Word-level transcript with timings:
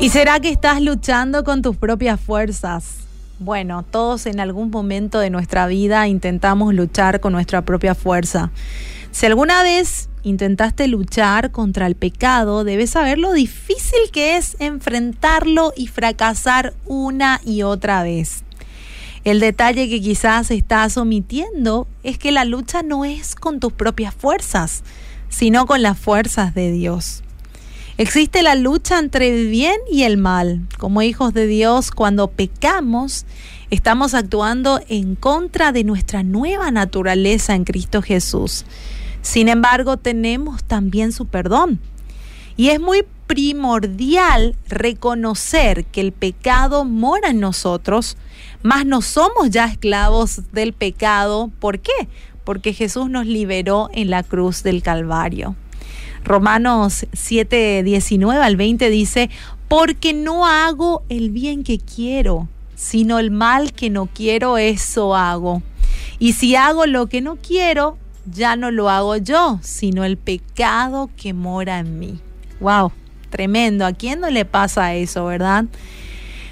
¿Y 0.00 0.08
será 0.08 0.40
que 0.40 0.48
estás 0.48 0.80
luchando 0.80 1.44
con 1.44 1.60
tus 1.60 1.76
propias 1.76 2.18
fuerzas? 2.18 3.00
Bueno, 3.38 3.82
todos 3.82 4.24
en 4.24 4.40
algún 4.40 4.70
momento 4.70 5.18
de 5.18 5.28
nuestra 5.28 5.66
vida 5.66 6.08
intentamos 6.08 6.72
luchar 6.72 7.20
con 7.20 7.34
nuestra 7.34 7.66
propia 7.66 7.94
fuerza. 7.94 8.50
Si 9.10 9.26
alguna 9.26 9.62
vez 9.62 10.08
intentaste 10.22 10.88
luchar 10.88 11.50
contra 11.50 11.86
el 11.86 11.96
pecado, 11.96 12.64
debes 12.64 12.88
saber 12.88 13.18
lo 13.18 13.34
difícil 13.34 14.10
que 14.10 14.38
es 14.38 14.56
enfrentarlo 14.58 15.74
y 15.76 15.88
fracasar 15.88 16.72
una 16.86 17.42
y 17.44 17.60
otra 17.60 18.02
vez. 18.02 18.42
El 19.24 19.38
detalle 19.38 19.90
que 19.90 20.00
quizás 20.00 20.50
estás 20.50 20.96
omitiendo 20.96 21.86
es 22.04 22.16
que 22.16 22.32
la 22.32 22.46
lucha 22.46 22.82
no 22.82 23.04
es 23.04 23.34
con 23.34 23.60
tus 23.60 23.74
propias 23.74 24.14
fuerzas, 24.14 24.82
sino 25.28 25.66
con 25.66 25.82
las 25.82 25.98
fuerzas 25.98 26.54
de 26.54 26.72
Dios. 26.72 27.22
Existe 28.00 28.42
la 28.42 28.54
lucha 28.54 28.98
entre 28.98 29.28
el 29.28 29.50
bien 29.50 29.76
y 29.86 30.04
el 30.04 30.16
mal. 30.16 30.62
Como 30.78 31.02
hijos 31.02 31.34
de 31.34 31.46
Dios, 31.46 31.90
cuando 31.90 32.28
pecamos, 32.28 33.26
estamos 33.68 34.14
actuando 34.14 34.80
en 34.88 35.16
contra 35.16 35.70
de 35.70 35.84
nuestra 35.84 36.22
nueva 36.22 36.70
naturaleza 36.70 37.54
en 37.54 37.64
Cristo 37.64 38.00
Jesús. 38.00 38.64
Sin 39.20 39.50
embargo, 39.50 39.98
tenemos 39.98 40.64
también 40.64 41.12
su 41.12 41.26
perdón. 41.26 41.78
Y 42.56 42.70
es 42.70 42.80
muy 42.80 43.04
primordial 43.26 44.56
reconocer 44.66 45.84
que 45.84 46.00
el 46.00 46.12
pecado 46.12 46.86
mora 46.86 47.28
en 47.28 47.40
nosotros, 47.40 48.16
mas 48.62 48.86
no 48.86 49.02
somos 49.02 49.50
ya 49.50 49.66
esclavos 49.66 50.50
del 50.52 50.72
pecado. 50.72 51.50
¿Por 51.60 51.80
qué? 51.80 52.08
Porque 52.44 52.72
Jesús 52.72 53.10
nos 53.10 53.26
liberó 53.26 53.90
en 53.92 54.08
la 54.08 54.22
cruz 54.22 54.62
del 54.62 54.82
Calvario. 54.82 55.54
Romanos 56.24 57.06
7, 57.12 57.82
19 57.82 58.42
al 58.42 58.56
20 58.56 58.90
dice, 58.90 59.30
porque 59.68 60.12
no 60.12 60.46
hago 60.46 61.02
el 61.08 61.30
bien 61.30 61.64
que 61.64 61.78
quiero, 61.78 62.48
sino 62.74 63.18
el 63.18 63.30
mal 63.30 63.72
que 63.72 63.90
no 63.90 64.06
quiero, 64.06 64.58
eso 64.58 65.14
hago. 65.14 65.62
Y 66.18 66.32
si 66.34 66.56
hago 66.56 66.86
lo 66.86 67.06
que 67.06 67.20
no 67.20 67.36
quiero, 67.36 67.96
ya 68.26 68.56
no 68.56 68.70
lo 68.70 68.90
hago 68.90 69.16
yo, 69.16 69.58
sino 69.62 70.04
el 70.04 70.16
pecado 70.16 71.10
que 71.16 71.32
mora 71.32 71.78
en 71.78 71.98
mí. 71.98 72.18
Wow, 72.60 72.92
tremendo. 73.30 73.86
¿A 73.86 73.92
quién 73.92 74.20
no 74.20 74.30
le 74.30 74.44
pasa 74.44 74.94
eso, 74.94 75.24
verdad? 75.26 75.64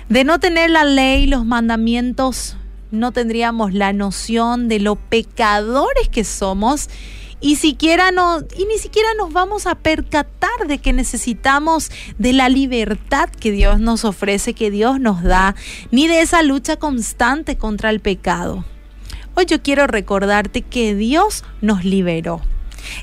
De 0.09 0.25
no 0.25 0.41
tener 0.41 0.71
la 0.71 0.85
ley, 0.85 1.27
los 1.27 1.45
mandamientos, 1.45 2.57
no 2.91 3.13
tendríamos 3.13 3.75
la 3.75 3.93
noción 3.93 4.69
de 4.69 4.81
lo 4.81 4.97
pecadores 4.97 6.09
que 6.09 6.25
somos 6.25 6.89
y 7.41 7.57
siquiera 7.57 8.11
ni 8.11 8.79
siquiera 8.79 9.09
nos 9.17 9.33
vamos 9.33 9.67
a 9.67 9.77
percatar 9.77 10.67
de 10.67 10.79
que 10.79 10.93
necesitamos 10.93 11.91
de 12.19 12.33
la 12.33 12.49
libertad 12.49 13.29
que 13.29 13.53
Dios 13.53 13.81
nos 13.81 14.05
ofrece, 14.05 14.55
que 14.55 14.71
Dios 14.71 15.01
nos 15.01 15.23
da, 15.23 15.55
ni 15.91 16.09
de 16.09 16.21
esa 16.21 16.43
lucha 16.43 16.77
constante 16.77 17.57
contra 17.57 17.91
el 17.91 18.01
pecado. 18.01 18.65
Hoy 19.35 19.47
yo 19.47 19.63
quiero 19.63 19.87
recordarte 19.87 20.63
que 20.63 20.95
Dios 20.95 21.45
nos 21.61 21.85
liberó. 21.85 22.41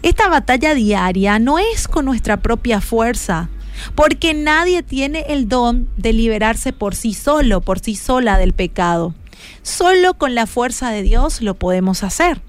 Esta 0.02 0.28
batalla 0.28 0.74
diaria 0.74 1.40
no 1.40 1.60
es 1.60 1.88
con 1.88 2.06
nuestra 2.06 2.38
propia 2.38 2.82
fuerza, 2.82 3.50
porque 3.94 4.34
nadie 4.34 4.84
tiene 4.84 5.26
el 5.30 5.48
don 5.48 5.90
de 5.98 6.14
liberarse 6.14 6.74
por 6.74 6.96
sí 6.96 7.14
solo, 7.14 7.62
por 7.62 7.80
sí 7.80 7.96
sola 7.96 8.38
del 8.38 8.54
pecado. 8.54 9.14
Solo 9.64 10.16
con 10.16 10.36
la 10.36 10.48
fuerza 10.48 10.90
de 10.90 11.04
Dios 11.04 11.42
lo 11.42 11.56
podemos 11.56 12.04
hacer. 12.04 12.42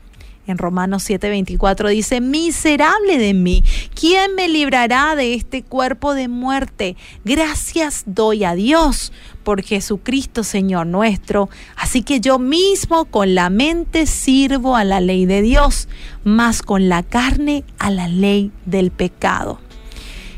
En 0.47 0.59
Romanos 0.59 1.09
7:24 1.09 1.89
dice, 1.89 2.21
miserable 2.21 3.19
de 3.19 3.35
mí, 3.35 3.65
¿quién 3.95 4.35
me 4.37 4.49
librará 4.49 5.17
de 5.17 5.35
este 5.35 5.63
cuerpo 5.63 6.15
de 6.15 6.29
muerte? 6.29 6.97
Gracias 7.25 8.05
doy 8.07 8.45
a 8.45 8.55
Dios 8.55 9.13
por 9.43 9.63
Jesucristo 9.63 10.45
Señor 10.45 10.87
nuestro. 10.87 11.49
Así 11.77 12.03
que 12.03 12.21
yo 12.21 12.39
mismo 12.39 13.07
con 13.07 13.35
la 13.35 13.51
mente 13.51 14.07
sirvo 14.07 14.77
a 14.77 14.85
la 14.85 15.01
ley 15.01 15.27
de 15.27 15.43
Dios, 15.43 15.89
más 16.23 16.62
con 16.62 16.89
la 16.89 17.03
carne 17.03 17.65
a 17.79 17.91
la 17.91 18.06
ley 18.06 18.53
del 18.65 18.91
pecado. 18.91 19.61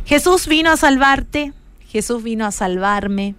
Jesús 0.06 0.46
vino 0.46 0.70
a 0.70 0.78
salvarte, 0.78 1.52
Jesús 1.86 2.22
vino 2.22 2.46
a 2.46 2.50
salvarme, 2.50 3.34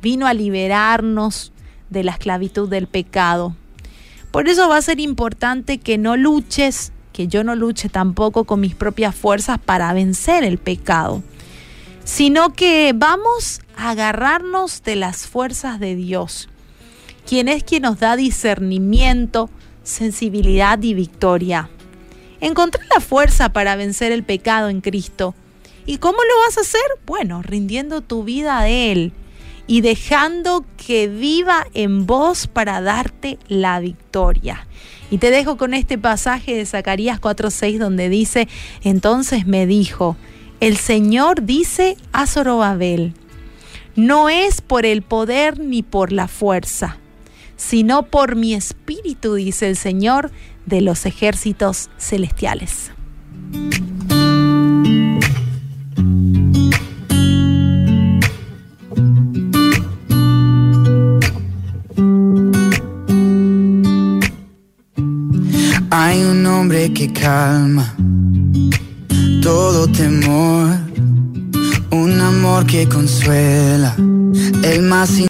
vino 0.00 0.26
a 0.26 0.32
liberarnos 0.32 1.52
de 1.90 2.02
la 2.02 2.12
esclavitud 2.12 2.68
del 2.68 2.86
pecado. 2.86 3.54
Por 4.34 4.48
eso 4.48 4.68
va 4.68 4.78
a 4.78 4.82
ser 4.82 4.98
importante 4.98 5.78
que 5.78 5.96
no 5.96 6.16
luches, 6.16 6.90
que 7.12 7.28
yo 7.28 7.44
no 7.44 7.54
luche 7.54 7.88
tampoco 7.88 8.42
con 8.42 8.58
mis 8.58 8.74
propias 8.74 9.14
fuerzas 9.14 9.60
para 9.64 9.92
vencer 9.92 10.42
el 10.42 10.58
pecado, 10.58 11.22
sino 12.02 12.52
que 12.52 12.92
vamos 12.96 13.60
a 13.76 13.90
agarrarnos 13.90 14.82
de 14.82 14.96
las 14.96 15.28
fuerzas 15.28 15.78
de 15.78 15.94
Dios, 15.94 16.48
quien 17.24 17.46
es 17.46 17.62
quien 17.62 17.82
nos 17.82 18.00
da 18.00 18.16
discernimiento, 18.16 19.50
sensibilidad 19.84 20.82
y 20.82 20.94
victoria. 20.94 21.70
Encontrar 22.40 22.84
la 22.92 23.00
fuerza 23.00 23.50
para 23.50 23.76
vencer 23.76 24.10
el 24.10 24.24
pecado 24.24 24.68
en 24.68 24.80
Cristo. 24.80 25.36
¿Y 25.86 25.98
cómo 25.98 26.18
lo 26.18 26.40
vas 26.44 26.58
a 26.58 26.62
hacer? 26.62 26.82
Bueno, 27.06 27.40
rindiendo 27.40 28.00
tu 28.00 28.24
vida 28.24 28.58
a 28.58 28.68
Él 28.68 29.12
y 29.66 29.80
dejando 29.80 30.64
que 30.76 31.08
viva 31.08 31.66
en 31.74 32.06
vos 32.06 32.46
para 32.46 32.80
darte 32.80 33.38
la 33.48 33.80
victoria. 33.80 34.66
Y 35.10 35.18
te 35.18 35.30
dejo 35.30 35.56
con 35.56 35.74
este 35.74 35.98
pasaje 35.98 36.54
de 36.54 36.66
Zacarías 36.66 37.20
4:6 37.20 37.78
donde 37.78 38.08
dice, 38.08 38.48
entonces 38.82 39.46
me 39.46 39.66
dijo, 39.66 40.16
el 40.60 40.76
Señor 40.76 41.44
dice 41.44 41.96
a 42.12 42.26
Zorobabel, 42.26 43.14
no 43.96 44.28
es 44.28 44.60
por 44.60 44.86
el 44.86 45.02
poder 45.02 45.60
ni 45.60 45.82
por 45.82 46.12
la 46.12 46.26
fuerza, 46.26 46.98
sino 47.56 48.04
por 48.06 48.34
mi 48.34 48.54
espíritu, 48.54 49.34
dice 49.34 49.68
el 49.68 49.76
Señor 49.76 50.30
de 50.66 50.80
los 50.80 51.06
ejércitos 51.06 51.90
celestiales. 51.98 52.90
Hay 66.06 66.22
un 66.22 66.42
nombre 66.42 66.92
que 66.92 67.10
calma 67.14 67.94
todo 69.40 69.86
temor, 69.88 70.68
un 71.90 72.20
amor 72.20 72.66
que 72.66 72.86
consuela, 72.86 73.96
el 74.64 74.82
más 74.82 75.18